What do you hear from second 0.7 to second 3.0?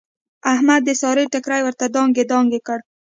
د سارې ټیکری ورته دانګې دانګې کړ.